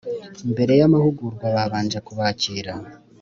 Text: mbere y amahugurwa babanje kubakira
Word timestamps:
mbere 0.51 0.73
y 0.79 0.83
amahugurwa 0.87 1.45
babanje 1.55 1.99
kubakira 2.07 2.73